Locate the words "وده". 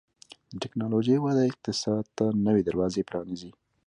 1.19-1.41